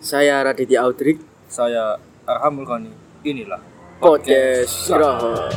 Saya 0.00 0.40
Raditya 0.40 0.80
Audrik, 0.80 1.20
Saya 1.44 2.00
Arhamul 2.24 2.64
Kani. 2.64 2.88
Inilah 3.20 3.60
podcast 4.00 4.88
Geraha. 4.88 5.52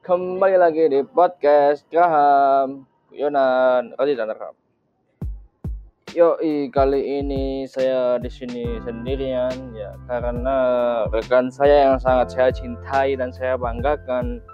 Kembali 0.00 0.56
lagi 0.56 0.88
di 0.88 1.04
podcast 1.04 1.84
Graham, 1.92 2.88
Yonan, 3.12 3.92
Radit 4.00 4.16
dan 4.16 4.32
Arham. 4.32 4.61
Yoi, 6.12 6.68
kali 6.68 7.24
ini 7.24 7.64
saya 7.64 8.20
di 8.20 8.28
sini 8.28 8.76
sendirian 8.84 9.72
ya 9.72 9.96
karena 10.04 10.56
rekan 11.08 11.48
saya 11.48 11.88
yang 11.88 11.96
sangat 11.96 12.28
saya 12.36 12.48
cintai 12.52 13.16
dan 13.16 13.32
saya 13.32 13.56
banggakan. 13.56 14.44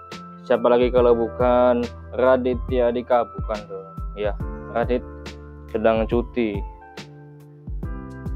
Siapa 0.47 0.63
lagi 0.71 0.87
kalau 0.87 1.11
bukan 1.11 1.83
Raditya 2.15 2.95
Dika? 2.95 3.27
Bukan 3.27 3.59
tuh. 3.67 3.91
Ya 4.15 4.31
Radit 4.71 5.03
sedang 5.67 6.07
cuti. 6.07 6.55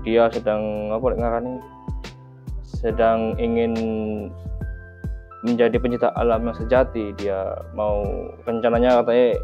Dia 0.04 0.28
sedang 0.28 0.92
apa 0.92 1.16
ngarani 1.16 1.64
sedang 2.68 3.40
ingin 3.40 3.72
menjadi 5.48 5.80
pencinta 5.80 6.12
alam 6.20 6.44
yang 6.44 6.60
sejati. 6.60 7.16
Dia 7.16 7.56
mau 7.72 8.04
rencananya 8.44 9.00
katanya 9.00 9.40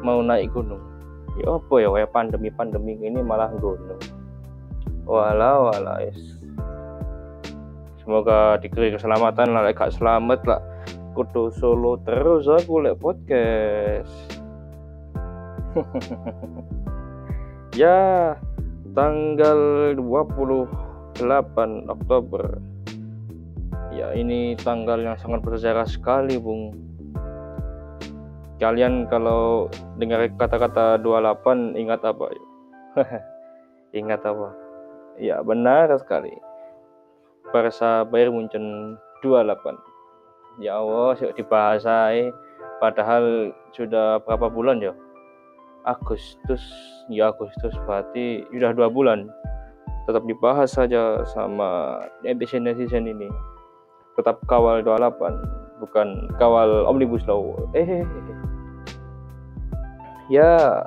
mau 0.00 0.24
naik 0.24 0.48
gunung 0.56 0.89
ya 1.38 1.54
apa 1.54 1.74
ya 1.78 1.88
kayak 1.94 2.10
pandemi 2.10 2.50
pandemi 2.50 2.98
ini 2.98 3.22
malah 3.22 3.52
gunung 3.62 4.00
walau 5.06 5.70
walau 5.70 5.98
yes. 6.02 6.18
semoga 8.02 8.58
diberi 8.58 8.90
keselamatan 8.90 9.54
lah 9.54 9.70
gak 9.70 9.94
selamat 9.94 10.40
lah. 10.46 10.62
Kudu 11.10 11.50
solo 11.50 11.98
terus 12.06 12.46
aku 12.46 12.82
lek 12.86 12.98
podcast. 13.02 14.10
Ya 17.78 18.34
tanggal 18.98 19.94
28 19.94 20.66
Oktober. 21.86 22.58
Ya 23.94 24.10
ini 24.18 24.58
tanggal 24.58 24.98
yang 24.98 25.14
sangat 25.22 25.46
bersejarah 25.46 25.86
sekali 25.86 26.34
Bung 26.34 26.89
kalian 28.60 29.08
kalau 29.08 29.72
dengar 29.96 30.28
kata-kata 30.36 31.00
28 31.00 31.80
ingat 31.80 32.04
apa? 32.04 32.28
Ingat 33.90 34.22
apa? 34.22 34.54
Ya 35.18 35.42
benar 35.42 35.90
sekali. 35.98 36.30
Barca 37.50 38.06
Bayern 38.06 38.36
Munchen 38.36 38.94
28 39.24 39.90
ya 40.60 40.78
Allah 40.78 41.16
sih 41.16 41.32
dibahasai. 41.34 42.30
Padahal 42.80 43.52
sudah 43.76 44.20
berapa 44.24 44.48
bulan 44.48 44.80
ya? 44.80 44.92
Agustus. 45.84 46.62
Ya 47.12 47.32
Agustus. 47.32 47.76
Berarti 47.84 48.44
sudah 48.52 48.72
dua 48.72 48.88
bulan. 48.88 49.28
Tetap 50.08 50.24
dibahas 50.24 50.72
saja 50.72 51.22
sama 51.28 52.00
netizen-netizen 52.24 53.04
ini. 53.08 53.28
Tetap 54.16 54.40
kawal 54.48 54.80
28 54.82 55.80
bukan 55.80 56.28
kawal 56.40 56.88
omnibus 56.88 57.24
law. 57.28 57.56
Eh 57.76 58.04
ya 60.30 60.86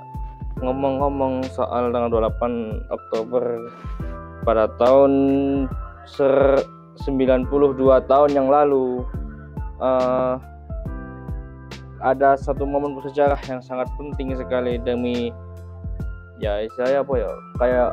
ngomong-ngomong 0.64 1.44
soal 1.52 1.92
tanggal 1.92 2.32
28 2.32 2.88
Oktober 2.88 3.44
pada 4.48 4.72
tahun 4.80 5.14
ser 6.08 6.64
92 7.04 7.50
tahun 8.08 8.32
yang 8.32 8.48
lalu 8.48 9.04
uh, 9.84 10.40
ada 12.04 12.36
satu 12.36 12.68
momen 12.68 12.96
bersejarah 13.00 13.40
yang 13.48 13.64
sangat 13.64 13.88
penting 13.96 14.36
sekali 14.36 14.76
demi 14.80 15.32
ya 16.44 16.64
saya 16.76 17.00
apa 17.00 17.14
ya? 17.16 17.32
Kayak 17.60 17.90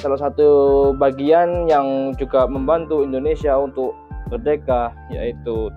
salah 0.00 0.18
satu 0.18 0.48
bagian 0.96 1.68
yang 1.68 2.16
juga 2.16 2.48
membantu 2.48 3.04
Indonesia 3.04 3.52
untuk 3.60 3.92
merdeka 4.32 4.90
yaitu 5.12 5.68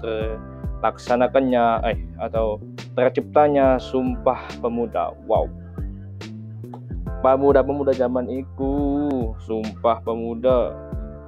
terlaksanakannya 0.80 1.66
eh 1.86 2.00
atau 2.22 2.62
terciptanya 2.94 3.78
Sumpah 3.78 4.42
Pemuda. 4.62 5.14
Wow. 5.30 5.50
Pemuda-pemuda 7.26 7.98
zaman 7.98 8.30
itu, 8.30 8.74
Sumpah 9.42 10.02
Pemuda. 10.06 10.74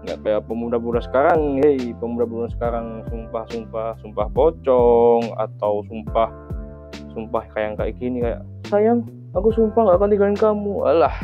Nggak 0.06 0.18
kayak 0.24 0.42
pemuda-pemuda 0.48 1.04
sekarang, 1.04 1.60
hei, 1.60 1.92
pemuda-pemuda 2.00 2.48
sekarang 2.56 3.04
sumpah-sumpah, 3.12 4.00
sumpah 4.00 4.28
pocong 4.32 5.36
atau 5.36 5.84
sumpah 5.92 6.32
sumpah 7.12 7.44
kayak 7.52 7.76
kayak 7.76 8.00
gini 8.00 8.24
kayak 8.24 8.42
sayang, 8.70 9.04
aku 9.36 9.52
sumpah 9.52 9.82
nggak 9.84 9.98
akan 10.00 10.10
tinggalin 10.14 10.38
kamu. 10.40 10.74
Alah. 10.88 11.16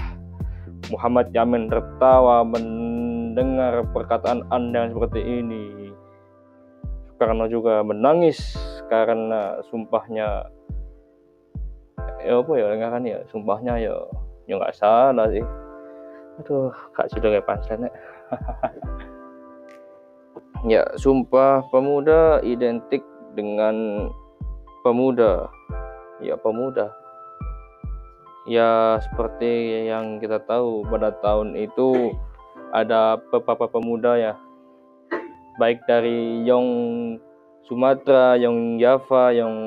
Muhammad 0.94 1.34
Yamin 1.34 1.66
tertawa 1.66 2.46
mendengar 2.46 3.86
perkataan 3.90 4.46
Anda 4.54 4.86
yang 4.86 4.94
seperti 4.94 5.22
ini. 5.24 5.85
Karena 7.16 7.48
juga 7.48 7.80
menangis 7.82 8.60
karena 8.92 9.60
sumpahnya 9.72 10.46
ya 12.26 12.42
apa 12.42 12.52
ya 12.58 12.66
enggak 12.74 12.92
kan 12.92 13.04
ya 13.06 13.20
sumpahnya 13.30 13.74
ya 13.80 13.96
ya 14.50 14.54
nggak 14.60 14.76
salah 14.76 15.28
sih. 15.32 15.46
Aduh 16.42 16.74
kak 16.92 17.08
sudah 17.14 17.32
kayak 17.32 17.48
pansen 17.48 17.88
ya 20.74 20.84
sumpah 21.00 21.64
pemuda 21.72 22.44
identik 22.44 23.02
dengan 23.38 24.08
pemuda. 24.84 25.48
Ya 26.20 26.36
pemuda. 26.36 26.92
Ya 28.46 29.02
seperti 29.02 29.88
yang 29.90 30.22
kita 30.22 30.38
tahu 30.46 30.86
pada 30.86 31.16
tahun 31.24 31.58
itu 31.58 32.14
ada 32.70 33.18
beberapa 33.32 33.66
pemuda 33.66 34.20
ya 34.20 34.34
baik 35.56 35.88
dari 35.88 36.44
Yong 36.44 36.70
Sumatera, 37.66 38.36
Yong 38.38 38.78
Java, 38.78 39.32
Yong 39.32 39.58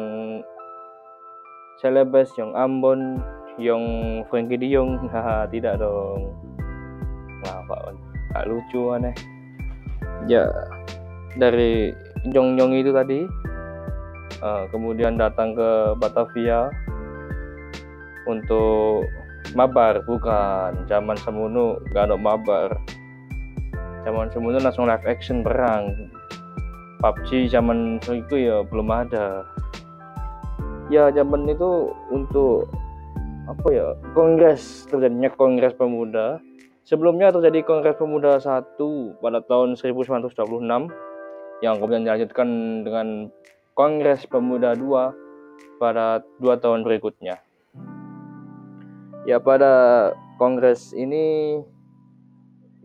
Celebes, 1.80 2.30
Yong 2.36 2.52
Ambon, 2.54 3.18
Yong 3.58 3.86
Frankie 4.28 4.60
Diong, 4.60 5.00
haha 5.12 5.48
tidak 5.48 5.80
dong. 5.80 6.30
Wah, 7.42 7.60
Pak, 7.66 7.96
gak 8.34 8.46
lucu 8.46 8.94
aneh. 8.94 9.14
Ya, 10.26 10.46
dari 11.40 11.94
Yong 12.28 12.60
Yong 12.60 12.72
itu 12.76 12.90
tadi, 12.92 13.24
uh, 14.44 14.68
kemudian 14.70 15.16
datang 15.16 15.56
ke 15.56 15.96
Batavia 15.96 16.68
untuk 18.28 19.08
mabar, 19.56 20.04
bukan 20.04 20.84
zaman 20.84 21.16
semono 21.24 21.80
gak 21.96 22.12
ada 22.12 22.16
mabar. 22.20 22.76
Zaman 24.08 24.32
semono 24.32 24.56
langsung 24.56 24.88
live 24.88 25.04
action 25.04 25.44
perang, 25.44 25.92
PUBG 27.04 27.52
zaman 27.52 28.00
itu 28.08 28.40
ya 28.40 28.64
belum 28.64 28.88
ada. 28.88 29.44
Ya 30.88 31.12
zaman 31.12 31.44
itu 31.44 31.92
untuk 32.08 32.72
apa 33.44 33.68
ya 33.68 33.92
kongres 34.16 34.88
terjadinya 34.88 35.28
kongres 35.36 35.76
pemuda. 35.76 36.40
Sebelumnya 36.88 37.28
terjadi 37.36 37.60
kongres 37.68 38.00
pemuda 38.00 38.40
satu 38.40 39.12
pada 39.20 39.44
tahun 39.44 39.76
1926 39.76 40.32
yang 41.60 41.76
kemudian 41.76 42.08
dilanjutkan 42.08 42.48
dengan 42.88 43.28
kongres 43.76 44.24
pemuda 44.24 44.72
dua 44.72 45.12
pada 45.76 46.24
dua 46.40 46.56
tahun 46.56 46.80
berikutnya. 46.80 47.44
Ya 49.28 49.36
pada 49.36 50.16
kongres 50.40 50.96
ini 50.96 51.60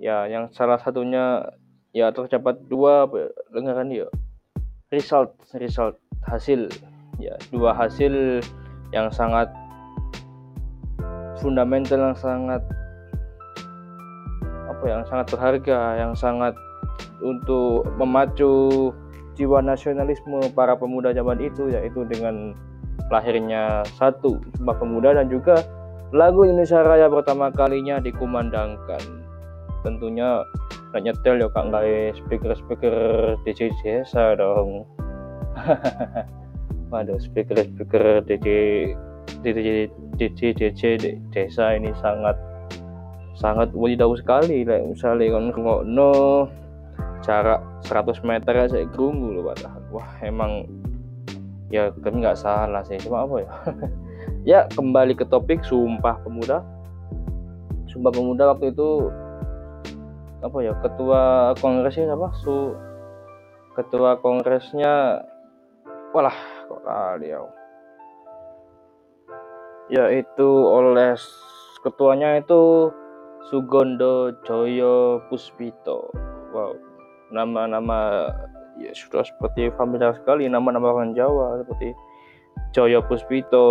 ya 0.03 0.27
yang 0.27 0.51
salah 0.51 0.75
satunya 0.75 1.47
ya 1.95 2.11
terdapat 2.11 2.59
dua 2.67 3.07
dengaran 3.55 3.87
ya. 3.87 4.11
Result 4.91 5.31
result 5.55 5.95
hasil. 6.27 6.67
Ya 7.23 7.39
dua 7.55 7.71
hasil 7.71 8.43
yang 8.91 9.07
sangat 9.07 9.47
fundamental 11.39 12.11
yang 12.11 12.17
sangat 12.19 12.61
apa 14.67 14.85
yang 14.85 15.03
sangat 15.07 15.25
berharga 15.31 15.79
yang 15.95 16.13
sangat 16.13 16.51
untuk 17.23 17.87
memacu 17.95 18.91
jiwa 19.33 19.63
nasionalisme 19.63 20.43
para 20.51 20.75
pemuda 20.75 21.15
zaman 21.15 21.39
itu 21.39 21.71
yaitu 21.71 22.05
dengan 22.05 22.53
lahirnya 23.09 23.81
satu 23.97 24.37
Sumpah 24.57 24.77
Pemuda 24.77 25.17
dan 25.17 25.27
juga 25.29 25.61
lagu 26.13 26.45
Indonesia 26.45 26.85
Raya 26.85 27.09
pertama 27.09 27.49
kalinya 27.49 27.97
dikumandangkan 27.97 29.01
tentunya 29.83 30.41
nggak 30.89 31.03
nyetel 31.03 31.35
ya 31.41 31.47
kak 31.51 31.65
nggak 31.69 31.85
speaker 32.17 32.51
speaker 32.55 32.95
DJ 33.43 33.73
desa 33.83 34.39
dong. 34.39 34.87
Waduh 36.93 37.19
speaker 37.19 37.57
speaker 37.59 38.23
DJ 38.23 38.47
DJ 39.43 39.89
DJ 40.15 40.41
DJ 40.55 40.81
desa 41.33 41.73
ini 41.75 41.91
sangat 41.99 42.37
sangat 43.37 43.73
wadidaw 43.73 44.13
sekali. 44.15 44.63
Like, 44.63 44.85
misalnya 44.85 45.35
kan 45.35 45.51
no 45.89 46.11
jarak 47.23 47.63
100 47.87 48.21
meter 48.27 48.53
aja 48.67 48.77
kerungu 48.91 49.39
loh 49.39 49.43
padahal 49.51 49.81
wah 49.95 50.11
emang 50.21 50.67
ya 51.71 51.89
kami 52.05 52.23
nggak 52.23 52.39
salah 52.39 52.85
sih. 52.85 53.01
Cuma 53.01 53.27
apa 53.27 53.35
ya? 53.41 53.51
Ya 54.43 54.67
kembali 54.75 55.15
ke 55.15 55.23
topik 55.23 55.63
sumpah 55.63 56.19
pemuda. 56.19 56.59
Sumpah 57.87 58.11
pemuda 58.11 58.51
waktu 58.51 58.75
itu 58.75 59.07
apa 60.43 60.57
ya 60.59 60.75
ketua 60.83 61.55
kongresnya 61.63 62.11
apa 62.11 62.29
su 62.43 62.75
ketua 63.79 64.19
kongresnya 64.19 65.23
walah 66.11 66.35
kok 66.67 66.83
kali 66.83 67.31
ya 67.31 67.41
yaitu 69.91 70.47
oleh 70.47 71.15
ketuanya 71.83 72.39
itu 72.39 72.91
Sugondo 73.51 74.31
Joyo 74.47 75.19
Puspito. 75.27 76.07
Wow, 76.55 76.79
nama-nama 77.35 78.31
ya 78.79 78.95
sudah 78.95 79.27
seperti 79.27 79.67
familiar 79.75 80.15
sekali 80.15 80.47
nama-nama 80.47 80.95
orang 80.95 81.11
Jawa 81.11 81.59
seperti 81.59 81.91
Joyo 82.71 83.03
Puspito, 83.05 83.67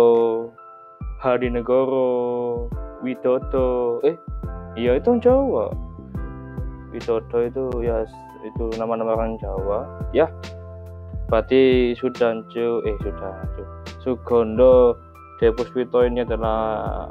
Hadi 1.19 1.49
Negoro, 1.49 2.69
Widodo. 3.01 3.99
Eh, 4.05 4.15
iya 4.77 5.01
itu 5.01 5.09
orang 5.09 5.19
Jawa. 5.19 5.73
Widodo 6.93 7.37
itu 7.43 7.63
ya 7.81 8.05
itu 8.45 8.69
nama-nama 8.77 9.17
orang 9.17 9.35
Jawa. 9.41 9.83
Ya, 10.13 10.29
berarti 11.27 11.91
Sudanjo 11.97 12.85
eh 12.85 12.95
Sudanjo 13.01 13.63
Sugondo 14.03 14.95
Puspito 15.43 16.07
ini 16.07 16.23
adalah 16.23 17.03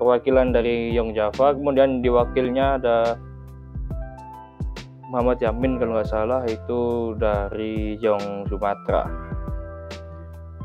perwakilan 0.00 0.48
dari 0.56 0.96
Yong 0.96 1.12
Java. 1.12 1.52
Kemudian 1.52 2.00
di 2.00 2.08
wakilnya 2.08 2.80
ada 2.80 3.20
Muhammad 5.12 5.44
Yamin 5.44 5.76
kalau 5.76 6.00
nggak 6.00 6.08
salah 6.08 6.40
itu 6.48 7.12
dari 7.20 8.00
Yong 8.00 8.48
Sumatera 8.48 9.26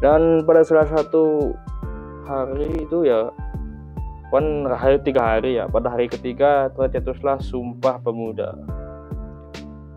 dan 0.02 0.42
pada 0.50 0.66
salah 0.66 0.90
satu 0.90 1.54
hari 2.26 2.74
itu 2.82 3.06
ya 3.06 3.30
kan 4.32 4.64
hari 4.72 4.98
tiga 5.04 5.36
hari 5.36 5.60
ya. 5.60 5.68
Pada 5.68 5.92
hari 5.92 6.08
ketiga 6.08 6.72
tercetuslah 6.74 7.38
Sumpah 7.44 8.00
Pemuda. 8.00 8.56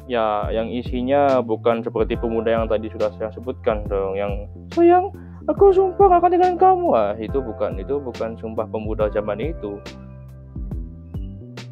Ya 0.05 0.53
yang 0.53 0.69
isinya 0.69 1.41
bukan 1.41 1.81
seperti 1.81 2.21
pemuda 2.21 2.53
yang 2.53 2.69
tadi 2.69 2.93
sudah 2.93 3.09
saya 3.17 3.33
sebutkan 3.33 3.89
dong 3.89 4.13
yang 4.21 4.45
sayang 4.77 5.09
aku 5.49 5.73
sumpah 5.73 6.21
akan 6.21 6.29
dengan 6.29 6.61
kamu. 6.61 6.93
Ah 6.93 7.17
itu 7.17 7.41
bukan 7.41 7.81
itu 7.81 7.97
bukan 7.97 8.37
sumpah 8.37 8.69
pemuda 8.69 9.09
zaman 9.09 9.41
itu. 9.41 9.81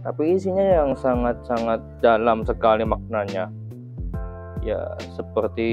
Tapi 0.00 0.40
isinya 0.40 0.64
yang 0.64 0.96
sangat-sangat 0.96 1.84
dalam 2.00 2.40
sekali 2.48 2.88
maknanya. 2.88 3.52
Ya 4.64 4.96
seperti 5.12 5.68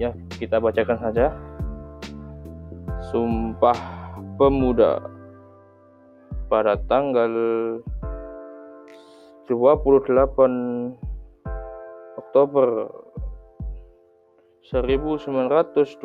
ya 0.00 0.16
kita 0.40 0.64
bacakan 0.64 0.96
saja. 0.96 1.28
Sumpah 3.12 3.76
pemuda 4.40 5.11
pada 6.52 6.76
tanggal 6.84 7.32
28 9.48 10.28
Oktober 12.20 12.68
1920 14.60 15.96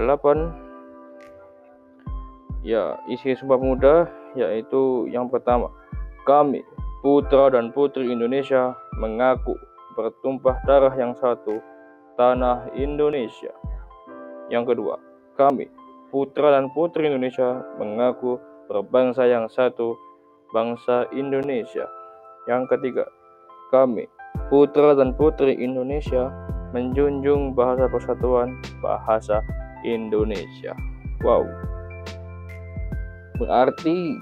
ya 2.64 2.96
isi 3.12 3.36
sumpah 3.36 3.60
muda 3.60 4.08
yaitu 4.32 5.04
yang 5.12 5.28
pertama 5.28 5.68
kami 6.24 6.64
putra 7.04 7.52
dan 7.52 7.76
putri 7.76 8.08
Indonesia 8.08 8.72
mengaku 8.96 9.52
bertumpah 10.00 10.56
darah 10.64 10.96
yang 10.96 11.12
satu 11.16 11.60
tanah 12.16 12.72
Indonesia. 12.72 13.52
Yang 14.48 14.72
kedua 14.72 14.96
kami 15.36 15.68
putra 16.16 16.48
dan 16.48 16.72
putri 16.72 17.12
Indonesia 17.12 17.60
mengaku 17.76 18.40
berbangsa 18.72 19.28
yang 19.28 19.52
satu 19.52 19.92
bangsa 20.48 21.04
Indonesia 21.12 21.84
yang 22.48 22.64
ketiga 22.72 23.04
kami 23.68 24.08
putra 24.48 24.96
dan 24.96 25.12
putri 25.12 25.52
Indonesia 25.60 26.32
menjunjung 26.72 27.52
bahasa 27.52 27.84
persatuan 27.92 28.56
bahasa 28.80 29.44
Indonesia. 29.84 30.72
Wow. 31.20 31.44
Berarti 33.36 34.16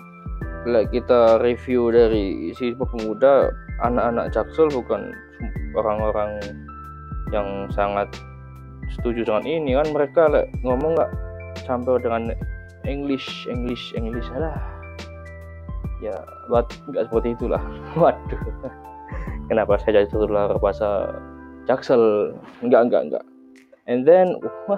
bila 0.66 0.82
kita 0.90 1.38
review 1.46 1.94
dari 1.94 2.50
siswa 2.58 2.82
pemuda, 2.90 3.54
anak-anak 3.86 4.34
Jaksel 4.34 4.66
bukan 4.74 5.14
orang-orang 5.78 6.42
yang 7.30 7.70
sangat 7.70 8.10
setuju 8.98 9.22
dengan 9.30 9.46
ini 9.46 9.78
kan 9.78 9.88
mereka 9.94 10.22
like, 10.26 10.50
ngomong 10.66 10.98
nggak 10.98 11.10
sampai 11.62 12.02
dengan 12.02 12.34
English 12.84 13.46
English 13.46 13.94
English 13.94 14.26
lah 14.34 14.58
ya 16.02 16.14
buat 16.52 16.68
nggak 16.90 17.08
seperti 17.08 17.32
itulah. 17.32 17.62
Waduh. 18.00 18.40
Kenapa 19.48 19.80
saya 19.80 20.02
jadi 20.02 20.08
tertular 20.08 20.56
bahasa 20.60 21.16
Jaksel? 21.64 22.34
Enggak 22.60 22.90
enggak 22.90 23.02
enggak 23.08 23.24
and 23.88 24.08
then 24.08 24.36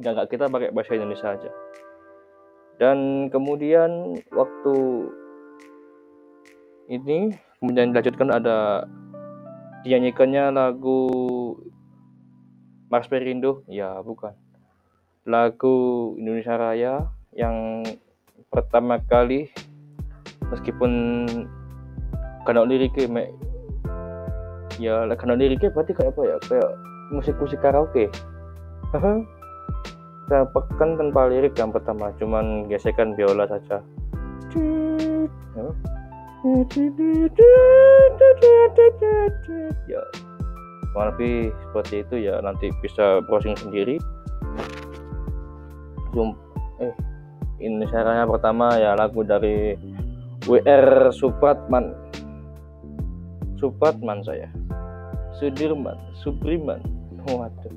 nggak 0.00 0.12
nggak. 0.12 0.28
Kita 0.28 0.48
pakai 0.48 0.72
bahasa 0.72 0.96
Indonesia 0.96 1.36
aja. 1.36 1.50
Dan 2.78 3.28
kemudian 3.32 4.22
waktu 4.30 4.76
ini 6.88 7.34
kemudian 7.58 7.90
dilanjutkan 7.90 8.30
ada 8.30 8.86
dinyanyikannya 9.82 10.54
lagu 10.54 11.10
Mars 12.88 13.10
Perindo. 13.10 13.66
Ya 13.68 14.00
bukan 14.00 14.32
lagu 15.26 16.12
Indonesia 16.20 16.54
Raya 16.54 16.94
yang 17.34 17.82
pertama 18.52 19.00
kali 19.08 19.50
meskipun 20.52 21.24
karena 22.46 22.64
liriknya 22.64 23.28
ya 24.78 25.04
karena 25.18 25.34
liriknya 25.36 25.74
berarti 25.74 25.92
kayak 25.92 26.14
apa 26.14 26.22
ya? 26.24 26.36
Kayak 26.48 26.70
musik-musik 27.12 27.58
karaoke. 27.60 28.08
Pekan 28.88 29.26
tanpa 30.96 31.28
lirik 31.28 31.56
yang 31.56 31.72
pertama 31.72 32.12
cuman 32.16 32.68
gesekan 32.68 33.16
biola 33.16 33.48
saja. 33.48 33.80
Ya. 39.88 40.02
Lebih 40.98 41.52
seperti 41.52 41.94
itu 42.04 42.14
ya. 42.28 42.40
Nanti 42.44 42.72
bisa 42.80 43.20
browsing 43.28 43.56
sendiri 43.56 44.00
Zoom 46.14 46.36
eh 46.78 46.94
ini 47.58 47.84
caranya 47.90 48.24
pertama 48.24 48.78
ya 48.78 48.94
lagu 48.94 49.26
dari 49.26 49.74
WR 50.46 51.10
Supratman 51.10 51.92
Supratman 53.58 54.22
saya 54.22 54.46
Sudirman, 55.38 55.94
Supriman. 56.18 56.82
Waduh, 57.30 57.70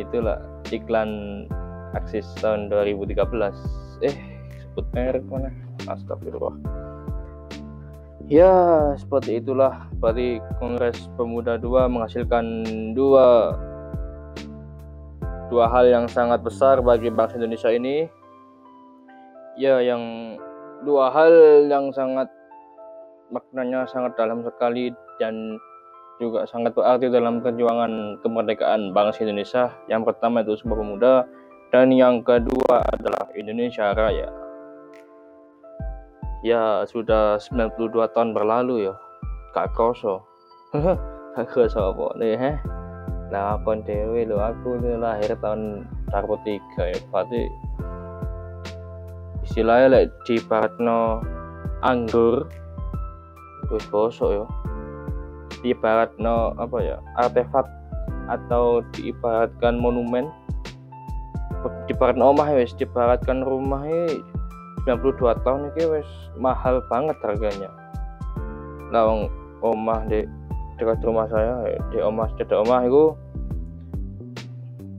itulah 0.00 0.40
iklan 0.72 1.44
Aksis 1.92 2.24
tahun 2.40 2.72
2013. 2.72 3.20
Eh, 4.00 4.16
sebut 4.56 4.86
merek 4.96 5.22
mana? 5.28 5.52
Astagfirullah. 5.84 6.56
Ya, 8.24 8.48
seperti 8.96 9.36
itulah. 9.36 9.84
Berarti 10.00 10.40
Kongres 10.56 10.96
Pemuda 11.20 11.60
2 11.60 11.92
menghasilkan 11.92 12.46
dua 12.96 13.52
dua 15.48 15.68
hal 15.68 15.84
yang 15.88 16.06
sangat 16.08 16.40
besar 16.40 16.80
bagi 16.80 17.12
bangsa 17.12 17.36
Indonesia 17.36 17.70
ini. 17.72 18.08
Ya, 19.54 19.78
yang 19.78 20.34
dua 20.82 21.10
hal 21.14 21.32
yang 21.70 21.94
sangat 21.94 22.28
maknanya 23.32 23.86
sangat 23.88 24.14
dalam 24.14 24.44
sekali 24.44 24.92
dan 25.18 25.58
juga 26.22 26.46
sangat 26.46 26.74
berarti 26.78 27.10
dalam 27.10 27.42
perjuangan 27.42 28.22
kemerdekaan 28.22 28.94
bangsa 28.94 29.26
Indonesia. 29.26 29.74
Yang 29.90 30.14
pertama 30.14 30.46
itu 30.46 30.54
Sumpah 30.58 30.78
Pemuda 30.78 31.14
dan 31.74 31.90
yang 31.90 32.22
kedua 32.22 32.86
adalah 32.94 33.26
Indonesia 33.34 33.90
Raya. 33.94 34.30
Ya 36.44 36.84
sudah 36.84 37.40
92 37.40 38.14
tahun 38.14 38.36
berlalu 38.36 38.92
ya. 38.92 38.94
Kak 39.56 39.72
Koso. 39.74 40.22
Kak 41.34 41.48
Koso 41.50 41.94
apa 41.94 42.14
nih? 42.20 42.58
Nah, 43.32 43.56
kon 43.64 43.80
dewe 43.86 44.28
lo 44.28 44.42
aku 44.42 44.76
lahir 44.80 45.32
tahun 45.40 45.88
43 46.12 46.92
ya. 46.92 46.98
Berarti 47.08 47.40
istilahnya 49.44 49.88
like, 49.92 50.12
di 50.28 50.40
Paratno 50.40 51.20
anggur 51.84 52.48
terus 53.68 53.84
bosok 53.92 54.30
ya 54.32 54.44
diibarat 55.64 56.12
no 56.20 56.52
apa 56.60 56.76
ya 56.84 56.96
artefak 57.16 57.64
atau 58.28 58.84
diibaratkan 58.92 59.80
monumen 59.80 60.28
diibarat 61.88 62.20
omah 62.20 62.48
ya 62.52 62.68
diibaratkan 62.76 63.40
rumah 63.40 63.84
92 64.84 65.44
tahun 65.44 65.72
ini 65.72 65.82
wes 65.88 66.08
mahal 66.36 66.84
banget 66.92 67.16
harganya 67.24 67.72
lawang 68.92 69.32
omah 69.64 70.04
di 70.08 70.28
dekat 70.76 70.98
rumah 71.06 71.26
saya 71.30 71.78
di 71.92 71.98
omah 72.02 72.28
cedak 72.38 72.62
omah 72.66 72.82
itu. 72.86 73.04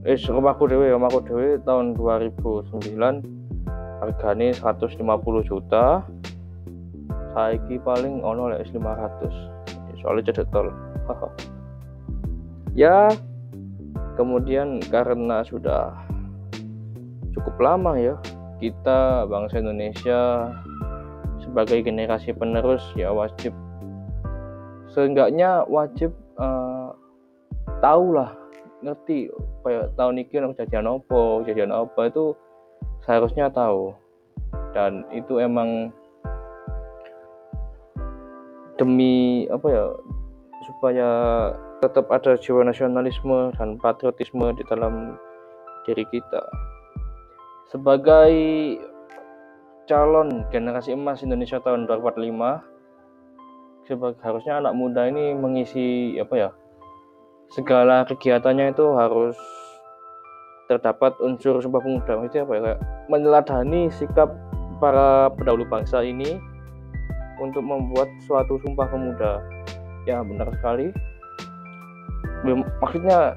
Eh 0.06 0.14
rumahku 0.14 0.70
dewe 0.70 0.94
rumahku 0.94 1.18
dewe 1.26 1.58
tahun 1.66 1.98
2009 1.98 2.94
harganya 4.00 4.48
150 4.54 5.02
juta. 5.48 6.06
Saiki 7.36 7.76
paling 7.84 8.24
ono 8.24 8.48
lek 8.48 8.64
500 8.72 10.00
soalnya 10.00 10.30
cedak 10.32 10.48
tol. 10.54 10.68
Ya 12.76 13.08
kemudian 14.20 14.84
karena 14.92 15.40
sudah 15.48 15.96
cukup 17.32 17.56
lama 17.56 17.96
ya 17.96 18.20
kita 18.60 19.24
bangsa 19.28 19.60
Indonesia 19.60 20.52
sebagai 21.40 21.84
generasi 21.84 22.36
penerus 22.36 22.84
ya 22.96 23.12
wajib 23.12 23.56
seenggaknya 24.96 25.68
wajib 25.68 26.16
uh, 26.40 26.96
tahu 27.84 28.16
lah 28.16 28.32
ngerti 28.80 29.28
kayak 29.60 29.92
tahun 29.92 30.24
ini 30.24 30.36
orang 30.40 30.56
kejadian 30.56 30.88
apa 30.88 31.20
kejadian 31.44 31.72
apa 31.76 32.00
itu 32.08 32.32
seharusnya 33.04 33.52
tahu. 33.52 33.92
Dan 34.72 35.04
itu 35.12 35.36
emang 35.36 35.92
demi 38.80 39.44
apa 39.52 39.66
ya 39.68 39.84
supaya 40.64 41.08
tetap 41.84 42.08
ada 42.08 42.36
jiwa 42.40 42.64
nasionalisme 42.64 43.52
dan 43.60 43.76
patriotisme 43.76 44.48
di 44.56 44.64
dalam 44.68 45.20
diri 45.84 46.04
kita. 46.08 46.40
Sebagai 47.68 48.32
calon 49.84 50.44
generasi 50.48 50.96
emas 50.96 51.20
Indonesia 51.20 51.60
tahun 51.60 51.84
2045 51.84 52.26
sebagai 52.32 52.75
harusnya 54.22 54.58
anak 54.58 54.74
muda 54.74 55.06
ini 55.06 55.36
mengisi 55.36 56.18
apa 56.18 56.34
ya 56.34 56.50
segala 57.54 58.02
kegiatannya 58.10 58.74
itu 58.74 58.86
harus 58.98 59.38
terdapat 60.66 61.14
unsur 61.22 61.62
sumpah 61.62 61.78
pemuda. 61.78 62.18
Itu 62.26 62.42
apa 62.42 62.52
ya 62.58 62.60
kayak 62.74 62.78
sikap 63.94 64.34
para 64.82 65.30
pendahulu 65.38 65.62
bangsa 65.70 66.02
ini 66.02 66.36
untuk 67.38 67.62
membuat 67.62 68.10
suatu 68.26 68.58
sumpah 68.66 68.90
pemuda. 68.90 69.38
Ya 70.10 70.22
benar 70.26 70.50
sekali. 70.58 70.90
Maksudnya 72.82 73.34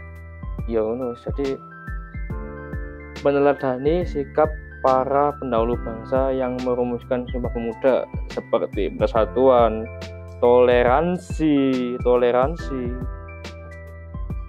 ya 0.70 0.82
jadi 1.26 1.58
meneladani 3.22 4.06
sikap 4.06 4.50
para 4.80 5.36
pendahulu 5.38 5.76
bangsa 5.84 6.32
yang 6.32 6.56
merumuskan 6.64 7.28
Sumpah 7.28 7.52
Pemuda 7.52 8.08
seperti 8.32 8.88
persatuan, 8.96 9.84
toleransi, 10.40 11.96
toleransi, 12.04 12.96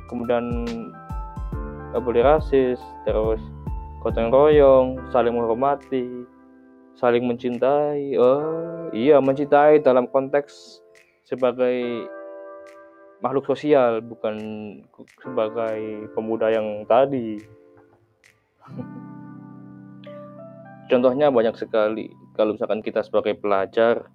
kemudian 0.06 0.66
gak 1.90 2.02
boleh 2.02 2.22
rasis, 2.22 2.78
terus 3.02 3.42
gotong 4.00 4.30
royong, 4.30 4.96
saling 5.10 5.34
menghormati, 5.34 6.26
saling 6.94 7.26
mencintai. 7.26 8.14
Oh 8.16 8.88
iya 8.94 9.18
mencintai 9.22 9.82
dalam 9.82 10.06
konteks 10.10 10.82
sebagai 11.26 12.06
makhluk 13.20 13.44
sosial 13.46 14.00
bukan 14.00 14.36
sebagai 15.20 16.10
pemuda 16.14 16.50
yang 16.50 16.86
tadi. 16.86 17.38
Contohnya 20.90 21.30
banyak 21.30 21.54
sekali. 21.54 22.10
Kalau 22.34 22.58
misalkan 22.58 22.82
kita 22.82 23.06
sebagai 23.06 23.38
pelajar, 23.38 24.10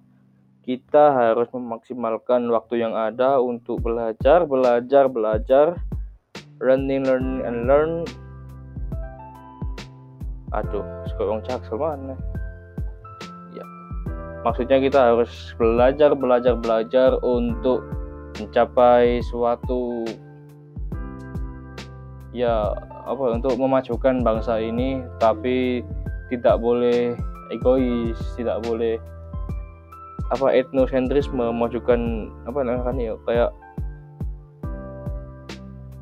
kita 0.66 1.14
harus 1.14 1.46
memaksimalkan 1.54 2.50
waktu 2.50 2.82
yang 2.82 2.98
ada 2.98 3.38
untuk 3.38 3.86
belajar, 3.86 4.42
belajar, 4.42 5.06
belajar, 5.06 5.78
learning, 6.58 7.06
learn, 7.06 7.46
and 7.46 7.70
learn. 7.70 8.02
Aduh, 10.50 10.82
sekarang 11.06 11.38
jaksel 11.46 11.78
mana? 11.78 12.18
Ya, 13.54 13.62
maksudnya 14.42 14.82
kita 14.82 15.14
harus 15.14 15.30
belajar, 15.54 16.18
belajar, 16.18 16.58
belajar 16.58 17.14
untuk 17.22 17.86
mencapai 18.42 19.22
suatu 19.30 20.02
ya 22.36 22.68
apa 23.08 23.32
untuk 23.32 23.56
memajukan 23.56 24.20
bangsa 24.20 24.60
ini 24.60 25.00
tapi 25.16 25.80
tidak 26.28 26.60
boleh 26.60 27.16
egois 27.48 28.20
tidak 28.36 28.60
boleh 28.60 29.00
apa 30.34 30.50
etnosentrisme 30.50 31.38
memajukan 31.38 32.30
apa 32.50 32.58
namanya 32.66 33.14
ya 33.14 33.14
kayak 33.22 33.50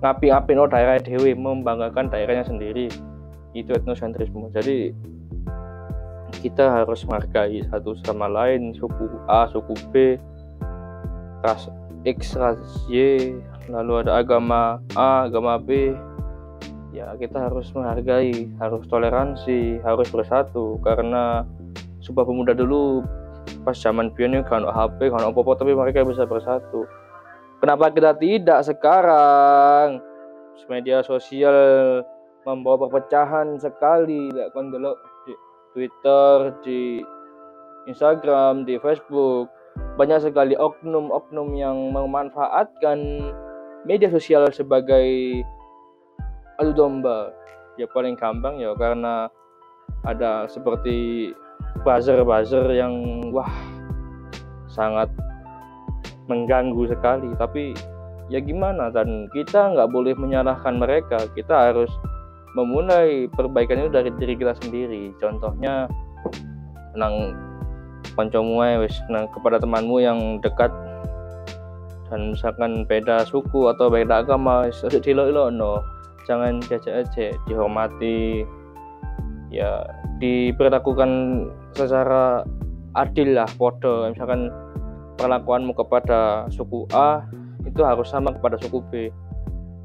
ngapi-ngapi 0.05 0.53
no 0.53 0.69
daerah 0.69 1.01
dewi 1.01 1.33
membanggakan 1.33 2.13
daerahnya 2.13 2.45
sendiri. 2.45 2.93
Itu 3.57 3.73
etnosentrisme. 3.73 4.53
Jadi 4.53 4.93
kita 6.45 6.85
harus 6.85 7.09
menghargai 7.09 7.65
satu 7.73 7.97
sama 8.05 8.29
lain 8.29 8.77
suku 8.77 9.09
A 9.33 9.49
suku 9.49 9.73
B 9.89 10.21
ras 11.41 11.73
X 12.05 12.37
ras 12.37 12.61
Y 12.85 13.33
lalu 13.73 14.05
ada 14.05 14.21
agama 14.21 14.77
A 14.93 15.25
agama 15.25 15.57
B. 15.57 15.97
Ya 16.93 17.17
kita 17.17 17.49
harus 17.49 17.73
menghargai 17.73 18.53
harus 18.61 18.85
toleransi 18.93 19.81
harus 19.81 20.09
bersatu. 20.13 20.77
Karena 20.85 21.49
sumpah 22.05 22.29
pemuda 22.29 22.53
dulu 22.53 23.01
pas 23.65 23.77
zaman 23.77 24.13
pionir 24.13 24.45
kan 24.45 24.65
HP 24.65 25.09
kan 25.09 25.25
apa-apa 25.25 25.57
tapi 25.57 25.73
mereka 25.73 26.05
bisa 26.05 26.29
bersatu. 26.29 26.85
Kenapa 27.65 27.89
kita 27.93 28.13
tidak 28.21 28.61
sekarang? 28.67 30.01
Media 30.69 31.05
sosial 31.05 31.57
membawa 32.45 32.89
perpecahan 32.89 33.57
sekali 33.57 34.29
kan 34.53 34.69
dulu 34.69 34.93
di 35.25 35.33
Twitter 35.73 36.53
di 36.61 37.01
Instagram 37.89 38.69
di 38.69 38.77
Facebook. 38.81 39.49
Banyak 39.99 40.31
sekali 40.31 40.55
oknum-oknum 40.55 41.57
yang 41.59 41.77
memanfaatkan 41.91 42.99
media 43.85 44.09
sosial 44.09 44.49
sebagai 44.55 45.41
adu 46.61 46.73
domba. 46.73 47.33
Ya 47.75 47.91
paling 47.91 48.15
gampang 48.15 48.63
ya 48.63 48.71
karena 48.79 49.27
ada 50.07 50.47
seperti 50.47 51.33
buzzer-buzzer 51.85 52.71
yang 52.73 52.95
wah 53.31 53.51
sangat 54.71 55.13
mengganggu 56.27 56.89
sekali. 56.89 57.31
Tapi 57.37 57.77
ya 58.33 58.41
gimana 58.41 58.89
dan? 58.91 59.29
Kita 59.31 59.77
nggak 59.77 59.93
boleh 59.93 60.17
menyalahkan 60.17 60.81
mereka. 60.81 61.21
Kita 61.37 61.73
harus 61.73 61.93
memulai 62.55 63.27
perbaikan 63.35 63.85
itu 63.85 63.91
dari 63.93 64.11
diri 64.17 64.35
kita 64.35 64.55
sendiri. 64.65 65.13
Contohnya 65.21 65.87
nang 66.97 67.37
koncomu 68.17 68.65
wis. 68.81 68.97
Nang 69.13 69.29
kepada 69.31 69.61
temanmu 69.61 70.01
yang 70.01 70.21
dekat. 70.41 70.73
Dan 72.13 72.37
misalkan 72.37 72.85
beda 72.87 73.27
suku 73.27 73.67
atau 73.75 73.91
beda 73.91 74.23
agama 74.23 74.69
sudah 74.71 75.01
dilo 75.01 75.51
no 75.51 75.83
jangan 76.29 76.61
jajak 76.65 77.05
aja 77.05 77.35
dihormati. 77.49 78.47
Ya 79.51 79.83
diperlakukan 80.25 81.11
secara 81.77 82.49
adil 82.97 83.37
lah 83.37 83.51
podo 83.61 84.09
misalkan 84.09 84.49
perlakuanmu 85.21 85.77
kepada 85.77 86.49
suku 86.49 86.89
A 86.97 87.23
itu 87.65 87.81
harus 87.85 88.09
sama 88.09 88.33
kepada 88.33 88.57
suku 88.61 88.81
B. 88.89 88.93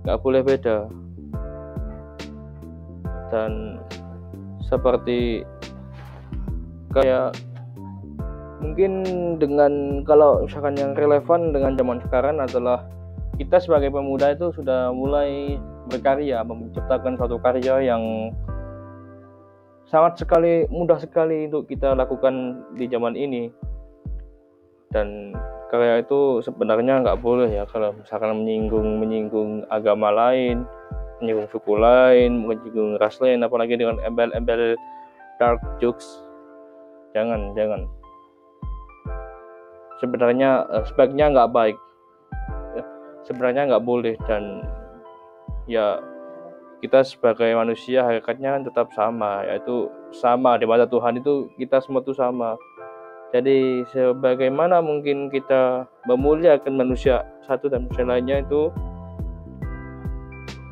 Nggak 0.03 0.19
boleh 0.23 0.41
beda. 0.43 0.87
Dan 3.29 3.79
seperti 4.65 5.43
kayak 6.91 7.37
mungkin 8.59 8.91
dengan 9.39 10.03
kalau 10.03 10.43
misalkan 10.43 10.75
yang 10.75 10.91
relevan 10.97 11.55
dengan 11.55 11.77
zaman 11.77 11.97
sekarang 12.03 12.37
adalah 12.41 12.83
kita 13.39 13.61
sebagai 13.61 13.93
pemuda 13.93 14.35
itu 14.35 14.51
sudah 14.51 14.91
mulai 14.91 15.55
berkarya 15.87 16.43
menciptakan 16.43 17.15
suatu 17.15 17.39
karya 17.39 17.87
yang 17.87 18.33
sangat 19.89 20.21
sekali 20.21 20.69
mudah 20.69 21.01
sekali 21.01 21.49
untuk 21.49 21.65
kita 21.65 21.97
lakukan 21.97 22.61
di 22.77 22.85
zaman 22.85 23.17
ini. 23.17 23.49
Dan 24.89 25.33
karya 25.69 26.01
itu 26.01 26.41
sebenarnya 26.41 27.01
nggak 27.01 27.21
boleh 27.21 27.49
ya 27.49 27.65
kalau 27.69 27.93
misalkan 27.93 28.41
menyinggung 28.41 28.97
menyinggung 28.97 29.51
agama 29.69 30.09
lain 30.09 30.65
menyinggung 31.21 31.45
suku 31.53 31.77
lain 31.77 32.41
menyinggung 32.41 32.97
ras 32.97 33.21
lain 33.21 33.45
apalagi 33.45 33.77
dengan 33.77 34.01
embel-embel 34.01 34.77
dark 35.37 35.61
jokes. 35.77 36.05
Jangan 37.13 37.53
jangan. 37.53 37.85
Sebenarnya 40.01 40.65
eh, 40.69 40.83
sebaiknya 40.89 41.33
nggak 41.33 41.51
baik. 41.53 41.77
Sebenarnya 43.25 43.69
nggak 43.69 43.85
boleh 43.85 44.17
dan 44.25 44.65
ya 45.69 46.01
kita 46.79 47.03
sebagai 47.03 47.51
manusia 47.55 48.07
hakikatnya 48.07 48.55
kan 48.55 48.63
tetap 48.63 48.87
sama 48.95 49.43
yaitu 49.43 49.91
sama. 50.15 50.55
Di 50.55 50.63
mata 50.63 50.87
Tuhan 50.87 51.19
itu 51.19 51.51
kita 51.59 51.83
semua 51.83 51.99
itu 51.99 52.15
sama. 52.15 52.55
Jadi 53.29 53.85
sebagaimana 53.93 54.81
mungkin 54.81 55.29
kita 55.29 55.85
memuliakan 56.09 56.73
manusia 56.79 57.21
satu 57.45 57.69
dan 57.69 57.85
manusia 57.85 58.07
lainnya 58.07 58.41
itu 58.41 58.73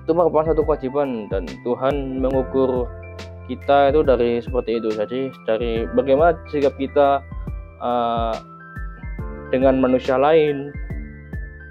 itu 0.08 0.12
merupakan 0.16 0.56
satu 0.56 0.64
kewajiban 0.64 1.28
dan 1.28 1.44
Tuhan 1.68 2.24
mengukur 2.24 2.88
kita 3.52 3.92
itu 3.92 4.02
dari 4.02 4.40
seperti 4.40 4.80
itu. 4.80 4.90
Jadi 4.96 5.20
dari 5.44 5.86
bagaimana 5.92 6.40
sikap 6.50 6.74
kita 6.80 7.20
uh, 7.84 8.34
dengan 9.52 9.80
manusia 9.84 10.16
lain 10.16 10.72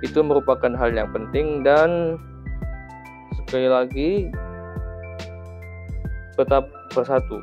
itu 0.04 0.20
merupakan 0.20 0.76
hal 0.76 0.92
yang 0.92 1.08
penting 1.10 1.64
dan 1.64 2.20
sekali 3.46 3.70
lagi 3.70 4.10
tetap 6.34 6.66
bersatu 6.90 7.38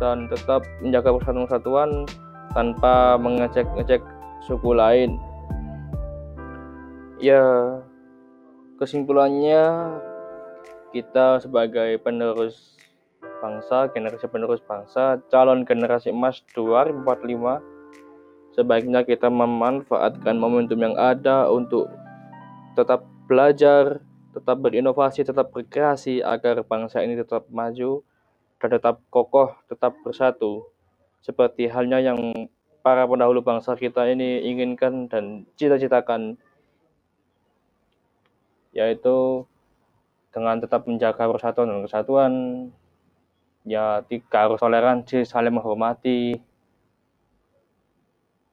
dan 0.00 0.24
tetap 0.32 0.64
menjaga 0.80 1.12
persatuan 1.12 1.44
kesatuan 1.44 1.90
tanpa 2.56 3.20
mengecek-ngecek 3.20 4.00
suku 4.48 4.72
lain. 4.72 5.20
Ya, 7.20 7.44
kesimpulannya 8.80 9.92
kita 10.96 11.44
sebagai 11.44 12.00
penerus 12.00 12.80
bangsa, 13.44 13.92
generasi 13.92 14.24
penerus 14.24 14.64
bangsa, 14.64 15.20
calon 15.28 15.68
generasi 15.68 16.16
emas 16.16 16.40
2045, 16.56 17.60
sebaiknya 18.56 19.04
kita 19.04 19.28
memanfaatkan 19.28 20.40
momentum 20.40 20.80
yang 20.80 20.96
ada 20.96 21.44
untuk 21.52 21.92
tetap 22.72 23.04
belajar, 23.28 24.00
tetap 24.30 24.56
berinovasi, 24.62 25.26
tetap 25.26 25.50
berkreasi 25.50 26.22
agar 26.22 26.62
bangsa 26.62 27.02
ini 27.02 27.18
tetap 27.18 27.50
maju 27.50 28.02
dan 28.62 28.68
tetap 28.70 29.02
kokoh, 29.10 29.56
tetap 29.66 29.96
bersatu. 30.06 30.68
Seperti 31.20 31.68
halnya 31.68 32.00
yang 32.00 32.48
para 32.80 33.04
pendahulu 33.04 33.44
bangsa 33.44 33.76
kita 33.76 34.08
ini 34.08 34.40
inginkan 34.48 35.10
dan 35.10 35.44
cita-citakan 35.58 36.40
yaitu 38.72 39.44
dengan 40.30 40.62
tetap 40.62 40.86
menjaga 40.86 41.26
persatuan 41.26 41.68
dan 41.68 41.82
kesatuan 41.84 42.32
ya 43.66 44.00
tiga 44.06 44.46
harus 44.46 44.62
toleransi 44.62 45.26
saling 45.26 45.52
menghormati 45.52 46.38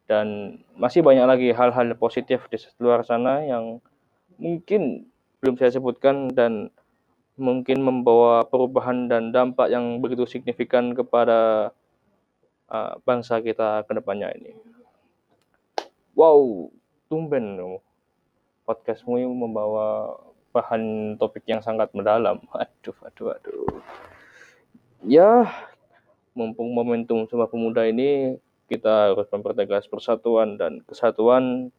dan 0.10 0.58
masih 0.76 1.06
banyak 1.06 1.24
lagi 1.28 1.50
hal-hal 1.54 1.94
positif 1.96 2.48
di 2.50 2.58
luar 2.82 3.06
sana 3.06 3.46
yang 3.46 3.80
mungkin 4.40 5.08
belum 5.41 5.56
saya 5.58 5.74
sebutkan 5.77 6.34
dan 6.34 6.74
mungkin 7.38 7.86
membawa 7.86 8.41
perubahan 8.50 9.06
dan 9.06 9.29
dampak 9.29 9.70
yang 9.70 10.01
begitu 10.01 10.25
signifikan 10.25 10.98
kepada 10.98 11.70
uh, 12.74 12.98
bangsa 13.06 13.38
kita 13.39 13.86
ke 13.86 13.91
depannya 13.94 14.34
ini. 14.34 14.58
Wow, 16.17 16.74
tumben 17.13 17.62
podcastmu 18.65 19.22
membawa 19.32 20.17
bahan 20.50 21.15
topik 21.22 21.46
yang 21.46 21.62
sangat 21.62 21.94
mendalam. 21.94 22.41
Aduh, 22.58 22.98
aduh, 23.06 23.27
aduh. 23.38 23.79
Ya, 25.06 25.46
mumpung 26.34 26.74
momentum 26.74 27.29
Sumpah 27.29 27.46
Pemuda 27.46 27.86
ini 27.86 28.41
kita 28.65 29.13
harus 29.13 29.29
mempertegas 29.29 29.86
persatuan 29.86 30.58
dan 30.58 30.82
kesatuan 30.84 31.70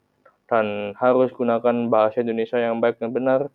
dan 0.49 0.97
harus 0.97 1.31
gunakan 1.37 1.93
bahasa 1.93 2.25
Indonesia 2.25 2.57
yang 2.57 2.81
baik 2.81 2.99
dan 2.99 3.13
benar. 3.13 3.53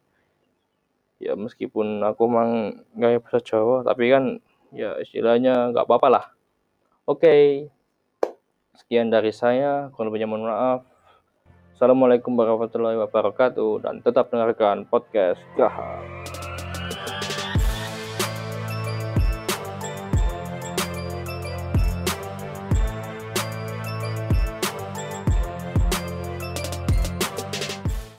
Ya 1.18 1.34
meskipun 1.34 2.06
aku 2.06 2.30
mang 2.30 2.86
nggak 2.94 3.26
bahasa 3.26 3.42
Jawa, 3.42 3.82
tapi 3.82 4.14
kan 4.14 4.40
ya 4.72 4.96
istilahnya 5.02 5.74
nggak 5.74 5.90
apa-apa 5.90 6.08
lah. 6.08 6.26
Oke, 7.10 7.68
sekian 8.78 9.12
dari 9.12 9.34
saya. 9.34 9.90
Kalau 9.92 10.08
lebihnya 10.08 10.30
mohon 10.30 10.48
maaf. 10.48 10.88
Assalamualaikum 11.74 12.32
warahmatullahi 12.38 12.96
wabarakatuh 12.96 13.84
dan 13.84 14.00
tetap 14.00 14.32
dengarkan 14.32 14.88
podcast 14.88 15.42
Gahar. 15.60 16.23